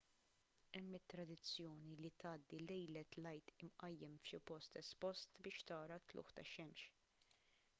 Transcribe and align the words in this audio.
hemm 0.75 0.95
it-tradizzjoni 0.99 1.91
li 2.05 2.09
tgħaddi 2.23 2.61
lejlet 2.63 3.17
l-għid 3.19 3.53
imqajjem 3.67 4.15
f'xi 4.23 4.41
post 4.53 4.79
espost 4.83 5.39
biex 5.49 5.67
tara 5.73 5.99
t-tlugħ 6.07 6.33
tax-xemx 6.41 6.89